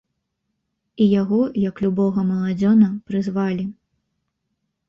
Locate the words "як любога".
1.67-2.19